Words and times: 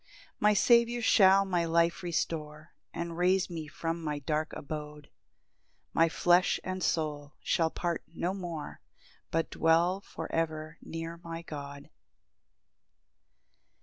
6 0.29 0.29
My 0.39 0.53
Saviour 0.55 1.01
shall 1.03 1.45
my 1.45 1.63
life 1.63 2.01
restore, 2.01 2.73
And 2.91 3.19
raise 3.19 3.51
me 3.51 3.67
from 3.67 4.01
my 4.03 4.17
dark 4.17 4.51
abode; 4.53 5.11
My 5.93 6.09
flesh 6.09 6.59
and 6.63 6.81
soul 6.81 7.33
shall 7.43 7.69
part 7.69 8.03
no 8.07 8.33
more, 8.33 8.81
But 9.29 9.51
dwell 9.51 10.01
for 10.03 10.27
ever 10.31 10.79
near 10.81 11.17
my 11.17 11.43
God. 11.43 11.91